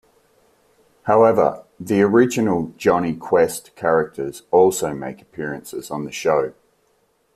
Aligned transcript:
However, 1.03 1.63
the 1.79 2.01
original 2.01 2.73
"Jonny 2.75 3.15
Quest" 3.15 3.75
characters 3.75 4.41
also 4.49 4.95
make 4.95 5.21
appearances 5.21 5.91
on 5.91 6.05
the 6.05 6.11
show. 6.11 6.55